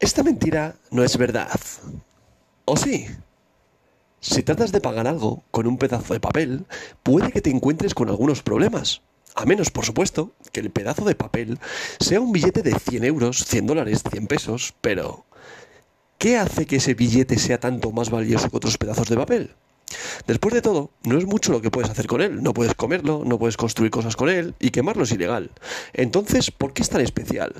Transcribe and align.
Esta 0.00 0.22
mentira 0.22 0.76
no 0.90 1.04
es 1.04 1.16
verdad. 1.16 1.48
¿O 2.64 2.76
sí? 2.76 3.06
Si 4.20 4.42
tratas 4.42 4.72
de 4.72 4.80
pagar 4.80 5.06
algo 5.06 5.44
con 5.50 5.66
un 5.66 5.78
pedazo 5.78 6.14
de 6.14 6.20
papel, 6.20 6.66
puede 7.02 7.30
que 7.30 7.40
te 7.40 7.50
encuentres 7.50 7.94
con 7.94 8.08
algunos 8.08 8.42
problemas. 8.42 9.02
A 9.34 9.44
menos, 9.46 9.70
por 9.70 9.84
supuesto, 9.84 10.32
que 10.52 10.60
el 10.60 10.70
pedazo 10.70 11.04
de 11.04 11.14
papel 11.14 11.58
sea 12.00 12.20
un 12.20 12.32
billete 12.32 12.62
de 12.62 12.78
100 12.78 13.04
euros, 13.04 13.44
100 13.44 13.66
dólares, 13.66 14.02
100 14.08 14.26
pesos, 14.26 14.74
pero 14.80 15.26
¿qué 16.18 16.38
hace 16.38 16.66
que 16.66 16.76
ese 16.76 16.94
billete 16.94 17.38
sea 17.38 17.60
tanto 17.60 17.92
más 17.92 18.10
valioso 18.10 18.48
que 18.48 18.56
otros 18.56 18.78
pedazos 18.78 19.08
de 19.08 19.16
papel? 19.16 19.54
Después 20.26 20.54
de 20.54 20.62
todo, 20.62 20.90
no 21.04 21.18
es 21.18 21.26
mucho 21.26 21.52
lo 21.52 21.60
que 21.60 21.70
puedes 21.70 21.90
hacer 21.90 22.06
con 22.06 22.20
él. 22.20 22.42
No 22.42 22.54
puedes 22.54 22.74
comerlo, 22.74 23.22
no 23.24 23.38
puedes 23.38 23.56
construir 23.56 23.90
cosas 23.90 24.16
con 24.16 24.28
él 24.28 24.54
y 24.58 24.70
quemarlo 24.70 25.04
es 25.04 25.12
ilegal. 25.12 25.50
Entonces, 25.92 26.50
¿por 26.50 26.72
qué 26.72 26.82
es 26.82 26.88
tan 26.88 27.00
especial? 27.00 27.52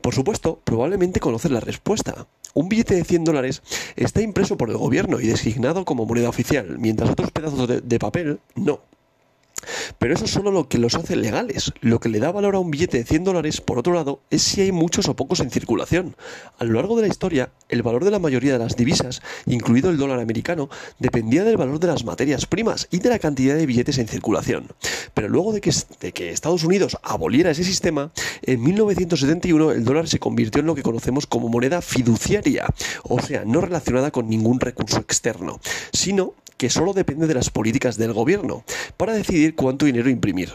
Por 0.00 0.14
supuesto, 0.14 0.60
probablemente 0.64 1.20
conoces 1.20 1.50
la 1.50 1.60
respuesta. 1.60 2.26
Un 2.54 2.68
billete 2.68 2.94
de 2.94 3.04
100 3.04 3.24
dólares 3.24 3.62
está 3.96 4.22
impreso 4.22 4.56
por 4.56 4.70
el 4.70 4.76
gobierno 4.76 5.20
y 5.20 5.26
designado 5.26 5.84
como 5.84 6.06
moneda 6.06 6.28
oficial, 6.28 6.78
mientras 6.78 7.10
otros 7.10 7.32
pedazos 7.32 7.66
de, 7.66 7.80
de 7.80 7.98
papel 7.98 8.38
no. 8.54 8.80
Pero 9.98 10.14
eso 10.14 10.24
es 10.24 10.30
solo 10.30 10.50
lo 10.50 10.68
que 10.68 10.78
los 10.78 10.94
hace 10.94 11.16
legales. 11.16 11.72
Lo 11.80 12.00
que 12.00 12.08
le 12.08 12.20
da 12.20 12.32
valor 12.32 12.54
a 12.54 12.58
un 12.58 12.70
billete 12.70 12.98
de 12.98 13.04
100 13.04 13.24
dólares, 13.24 13.60
por 13.60 13.78
otro 13.78 13.94
lado, 13.94 14.20
es 14.30 14.42
si 14.42 14.60
hay 14.60 14.72
muchos 14.72 15.08
o 15.08 15.16
pocos 15.16 15.40
en 15.40 15.50
circulación. 15.50 16.16
A 16.58 16.64
lo 16.64 16.74
largo 16.74 16.96
de 16.96 17.02
la 17.02 17.08
historia, 17.08 17.50
el 17.68 17.82
valor 17.82 18.04
de 18.04 18.10
la 18.10 18.18
mayoría 18.18 18.52
de 18.52 18.58
las 18.58 18.76
divisas, 18.76 19.22
incluido 19.46 19.90
el 19.90 19.96
dólar 19.96 20.20
americano, 20.20 20.68
dependía 20.98 21.44
del 21.44 21.56
valor 21.56 21.78
de 21.80 21.86
las 21.86 22.04
materias 22.04 22.46
primas 22.46 22.88
y 22.90 22.98
de 22.98 23.10
la 23.10 23.18
cantidad 23.18 23.56
de 23.56 23.66
billetes 23.66 23.98
en 23.98 24.08
circulación. 24.08 24.68
Pero 25.14 25.28
luego 25.28 25.52
de 25.52 25.60
que, 25.60 25.72
de 26.00 26.12
que 26.12 26.30
Estados 26.30 26.64
Unidos 26.64 26.98
aboliera 27.02 27.50
ese 27.50 27.64
sistema, 27.64 28.12
en 28.42 28.62
1971 28.62 29.72
el 29.72 29.84
dólar 29.84 30.08
se 30.08 30.18
convirtió 30.18 30.60
en 30.60 30.66
lo 30.66 30.74
que 30.74 30.82
conocemos 30.82 31.26
como 31.26 31.48
moneda 31.48 31.82
fiduciaria, 31.82 32.66
o 33.02 33.20
sea, 33.20 33.44
no 33.44 33.60
relacionada 33.60 34.10
con 34.10 34.28
ningún 34.28 34.60
recurso 34.60 34.98
externo, 34.98 35.60
sino 35.92 36.34
que 36.64 36.70
solo 36.70 36.94
depende 36.94 37.26
de 37.26 37.34
las 37.34 37.50
políticas 37.50 37.98
del 37.98 38.14
gobierno 38.14 38.64
para 38.96 39.12
decidir 39.12 39.54
cuánto 39.54 39.84
dinero 39.84 40.08
imprimir. 40.08 40.48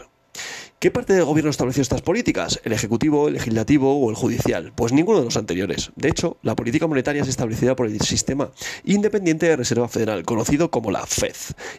¿Qué 0.80 0.90
parte 0.90 1.12
del 1.12 1.24
gobierno 1.24 1.52
estableció 1.52 1.82
estas 1.82 2.02
políticas? 2.02 2.60
¿El 2.64 2.72
ejecutivo, 2.72 3.28
el 3.28 3.34
legislativo 3.34 3.96
o 3.96 4.10
el 4.10 4.16
judicial? 4.16 4.72
Pues 4.74 4.92
ninguno 4.92 5.20
de 5.20 5.26
los 5.26 5.36
anteriores. 5.36 5.92
De 5.94 6.08
hecho, 6.08 6.38
la 6.42 6.56
política 6.56 6.88
monetaria 6.88 7.22
es 7.22 7.28
establecida 7.28 7.76
por 7.76 7.86
el 7.86 8.00
Sistema 8.00 8.50
Independiente 8.82 9.46
de 9.46 9.54
Reserva 9.54 9.86
Federal, 9.86 10.24
conocido 10.24 10.72
como 10.72 10.90
la 10.90 11.06
FED, 11.06 11.36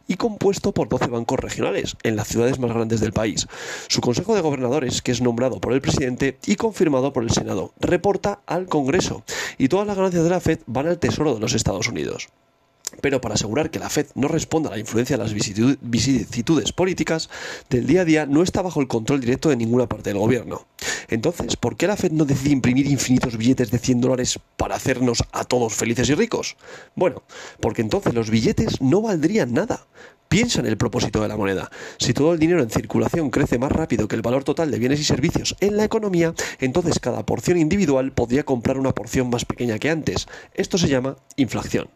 y 0.08 0.16
compuesto 0.16 0.72
por 0.72 0.88
12 0.88 1.08
bancos 1.08 1.38
regionales 1.38 1.98
en 2.04 2.16
las 2.16 2.30
ciudades 2.30 2.58
más 2.58 2.72
grandes 2.72 3.02
del 3.02 3.12
país. 3.12 3.48
Su 3.90 4.00
Consejo 4.00 4.34
de 4.34 4.40
Gobernadores, 4.40 5.02
que 5.02 5.12
es 5.12 5.22
nombrado 5.22 5.59
por 5.59 5.74
el 5.74 5.82
presidente 5.82 6.38
y 6.46 6.56
confirmado 6.56 7.12
por 7.12 7.24
el 7.24 7.32
Senado, 7.32 7.74
reporta 7.82 8.44
al 8.46 8.68
Congreso, 8.68 9.26
y 9.58 9.68
todas 9.68 9.88
las 9.88 9.98
ganancias 9.98 10.24
de 10.24 10.30
la 10.30 10.40
FED 10.40 10.59
van 10.68 10.88
al 10.88 11.00
Tesoro 11.00 11.34
de 11.34 11.42
los 11.42 11.54
Estados 11.54 11.90
Unidos. 11.90 12.30
Pero 13.00 13.22
para 13.22 13.36
asegurar 13.36 13.72
que 13.72 13.80
la 13.80 13.89
Fed 13.89 14.08
no 14.16 14.28
responda 14.28 14.70
a 14.70 14.73
la 14.73 14.80
influencia 14.80 15.17
de 15.17 15.23
las 15.23 15.34
vicisitudes 15.34 16.73
políticas 16.73 17.30
del 17.70 17.88
día 17.88 18.02
a 18.02 18.06
día, 18.06 18.25
no 18.25 18.44
está 18.44 18.61
bajo 18.61 18.81
el 18.81 18.88
control 18.88 19.22
directo 19.22 19.50
de 19.50 19.56
ninguna 19.56 19.88
parte 19.88 20.09
del 20.09 20.20
gobierno. 20.20 20.67
Entonces, 21.08 21.56
¿por 21.56 21.78
qué 21.78 21.88
la 21.88 21.97
Fed 21.97 22.12
no 22.12 22.25
decide 22.25 22.52
imprimir 22.52 22.88
infinitos 22.88 23.38
billetes 23.38 23.72
de 23.72 23.80
100 23.80 24.02
dólares 24.02 24.39
para 24.58 24.75
hacernos 24.75 25.23
a 25.31 25.45
todos 25.45 25.73
felices 25.73 26.09
y 26.09 26.16
ricos? 26.16 26.58
Bueno, 26.95 27.23
porque 27.59 27.81
entonces 27.81 28.14
los 28.14 28.30
billetes 28.30 28.81
no 28.81 29.02
valdrían 29.02 29.53
nada. 29.53 29.86
Piensa 30.32 30.62
en 30.62 30.66
el 30.68 30.78
propósito 30.78 31.22
de 31.22 31.28
la 31.28 31.36
moneda. 31.36 31.70
Si 31.98 32.14
todo 32.14 32.32
el 32.32 32.40
dinero 32.40 32.64
en 32.64 32.70
circulación 32.70 33.32
crece 33.32 33.60
más 33.60 33.70
rápido 33.70 34.08
que 34.08 34.16
el 34.16 34.22
valor 34.22 34.46
total 34.46 34.72
de 34.72 34.80
bienes 34.80 35.02
y 35.02 35.04
servicios 35.04 35.58
en 35.60 35.76
la 35.76 35.84
economía, 35.84 36.34
entonces 36.62 37.00
cada 37.02 37.26
porción 37.26 37.58
individual 37.58 38.14
podría 38.14 38.44
comprar 38.44 38.80
una 38.80 38.94
porción 38.94 39.30
más 39.30 39.44
pequeña 39.44 39.78
que 39.78 39.90
antes. 39.90 40.30
Esto 40.54 40.78
se 40.78 40.88
llama 40.88 41.18
inflación. 41.36 41.90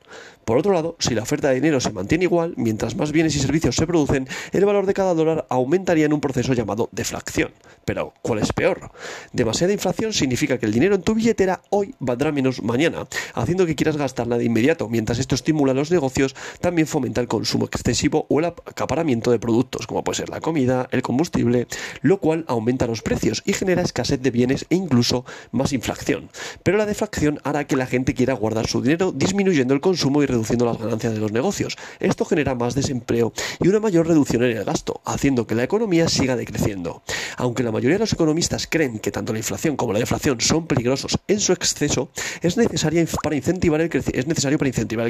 Por 0.43 0.59
otro 0.59 0.73
lado, 0.73 0.95
si 0.99 1.15
la 1.15 1.23
oferta 1.23 1.47
de 1.49 1.55
dinero 1.55 1.79
se 1.79 1.91
mantiene 1.91 2.25
igual, 2.25 2.53
mientras 2.55 2.95
más 2.95 3.11
bienes 3.11 3.35
y 3.35 3.39
servicios 3.39 3.75
se 3.75 3.87
producen, 3.87 4.27
el 4.51 4.63
valor 4.63 4.85
de 4.85 4.93
cada 4.93 5.15
dólar 5.15 5.47
aumentaría 5.49 6.05
en 6.05 6.13
un 6.13 6.21
proceso 6.21 6.53
llamado 6.53 6.87
deflación. 6.91 7.51
Pero, 7.83 8.13
¿cuál 8.21 8.39
es 8.39 8.53
peor? 8.53 8.91
Demasiada 9.33 9.73
inflación 9.73 10.13
significa 10.13 10.59
que 10.59 10.67
el 10.67 10.71
dinero 10.71 10.93
en 10.93 11.01
tu 11.01 11.15
billetera 11.15 11.61
hoy 11.71 11.95
valdrá 11.97 12.31
menos 12.31 12.61
mañana, 12.61 13.07
haciendo 13.33 13.65
que 13.65 13.75
quieras 13.75 13.97
gastarla 13.97 14.37
de 14.37 14.45
inmediato, 14.45 14.87
mientras 14.87 15.17
esto 15.17 15.33
estimula 15.33 15.73
los 15.73 15.89
negocios, 15.89 16.35
también 16.61 16.87
fomenta 16.87 17.21
el 17.21 17.27
consumo 17.27 17.65
excesivo 17.65 18.24
o 18.29 18.39
el 18.39 18.45
acaparamiento 18.45 19.31
de 19.31 19.39
productos, 19.39 19.87
como 19.87 20.03
puede 20.03 20.17
ser 20.17 20.29
la 20.29 20.41
comida, 20.41 20.87
el 20.91 21.01
combustible, 21.01 21.67
lo 22.01 22.19
cual 22.19 22.45
aumenta 22.47 22.87
los 22.87 23.01
precios 23.01 23.43
y 23.45 23.53
genera 23.53 23.81
escasez 23.81 24.21
de 24.21 24.31
bienes 24.31 24.65
e 24.69 24.75
incluso 24.75 25.25
más 25.51 25.73
inflación. 25.73 26.29
Pero 26.63 26.77
la 26.77 26.85
deflación 26.85 27.39
hará 27.43 27.65
que 27.67 27.75
la 27.75 27.87
gente 27.87 28.13
quiera 28.13 28.33
guardar 28.33 28.67
su 28.67 28.81
dinero, 28.81 29.11
disminuyendo 29.11 29.73
el 29.73 29.81
consumo 29.81 30.23
y 30.23 30.25
reduciendo 30.25 30.65
las 30.65 30.77
ganancias 30.77 31.13
de 31.13 31.19
los 31.19 31.31
negocios. 31.31 31.77
Esto 31.99 32.25
genera 32.25 32.55
más 32.55 32.75
desempleo 32.75 33.33
y 33.59 33.67
una 33.67 33.79
mayor 33.79 34.07
reducción 34.07 34.43
en 34.43 34.57
el 34.57 34.63
gasto, 34.63 35.01
haciendo 35.05 35.47
que 35.47 35.55
la 35.55 35.63
economía 35.63 36.07
siga 36.07 36.35
decreciendo. 36.35 37.03
Aunque 37.37 37.63
la 37.63 37.71
mayoría 37.71 37.95
de 37.95 37.99
los 38.03 38.13
economistas 38.13 38.67
creen 38.67 38.99
que 38.99 39.11
tanto 39.11 39.33
la 39.33 39.39
inflación 39.39 39.75
como 39.75 39.93
la 39.93 39.99
deflación 39.99 40.41
son 40.41 40.67
peligrosos 40.67 41.17
en 41.27 41.39
su 41.39 41.53
exceso, 41.53 42.09
es, 42.41 42.57
necesario 42.57 43.05
para 43.21 43.35
incentivar 43.35 43.81
el 43.81 43.89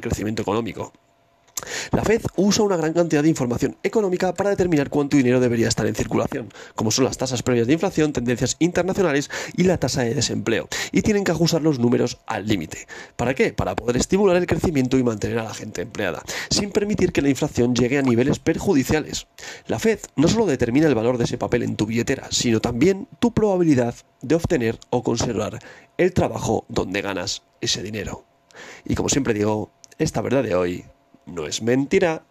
crecimiento 0.02 0.42
económico. 0.42 0.94
La 1.91 2.03
Fed 2.03 2.22
usa 2.35 2.63
una 2.63 2.78
gran 2.78 2.94
cantidad 2.94 3.23
de 3.23 3.29
información 3.29 3.78
económica 3.84 4.34
para 4.34 4.50
determinar 4.50 4.90
cuánto 4.90 5.18
dinero 5.18 5.40
debería 5.40 5.68
estar 5.68 5.85
en 5.85 5.96
circulación, 5.96 6.50
como 6.75 6.91
son 6.91 7.06
las 7.06 7.18
tasas 7.18 7.44
previas 7.44 7.68
de 7.68 7.73
inflación, 7.73 8.13
tendencias 8.13 8.56
internacionales 8.59 9.29
y 9.56 9.63
la 9.63 9.78
tasa 9.78 10.03
de 10.03 10.16
desempleo, 10.16 10.68
y 10.91 11.01
tienen 11.01 11.24
que 11.24 11.31
ajustar 11.31 11.62
los 11.62 11.79
números 11.79 12.18
al 12.25 12.47
límite. 12.47 12.88
¿Para 13.16 13.34
qué? 13.34 13.53
Para 13.53 13.75
poder 13.75 13.97
estimular 13.97 14.35
el 14.38 14.47
crecimiento 14.47 14.97
y 14.97 15.03
mantener 15.03 15.40
a 15.40 15.44
la 15.44 15.53
gente 15.53 15.81
empleada, 15.81 16.24
sin 16.50 16.72
permitir 16.72 17.12
que 17.12 17.22
la 17.22 17.29
inflación 17.29 17.75
llegue 17.75 17.97
a 17.97 18.01
niveles 18.01 18.40
perjudiciales. 18.40 19.28
La 19.68 19.79
Fed 19.79 20.00
no 20.16 20.28
solo 20.28 20.45
determina 20.45 20.88
el 20.88 20.95
valor 20.95 21.18
de 21.18 21.25
ese 21.25 21.38
papel 21.38 21.63
en 21.63 21.75
tu 21.75 21.85
billetera, 21.85 22.28
sino 22.31 22.59
también 22.59 23.07
tu 23.19 23.34
probabilidad 23.34 23.95
de 24.22 24.35
obtener 24.35 24.79
o 24.90 25.03
conservar 25.03 25.59
el 25.97 26.13
trabajo 26.13 26.66
donde 26.68 27.01
ganas 27.01 27.44
ese 27.62 27.84
dinero. 27.84 28.25
Y 28.85 28.95
como 28.95 29.09
siempre 29.09 29.34
digo, 29.34 29.72
esta 29.97 30.22
verdad 30.22 30.44
de 30.44 30.56
hoy 30.56 30.85
no 31.25 31.46
es 31.46 31.62
mentira. 31.62 32.24